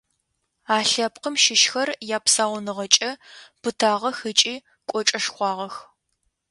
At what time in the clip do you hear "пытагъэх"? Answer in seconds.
3.61-4.17